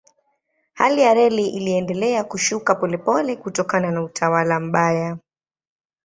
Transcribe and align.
Hali 0.73 1.01
ya 1.01 1.13
reli 1.13 1.47
iliendelea 1.49 2.23
kushuka 2.23 2.75
polepole 2.75 3.35
kutokana 3.35 3.91
na 3.91 4.03
utawala 4.03 4.59
mbaya. 4.59 5.17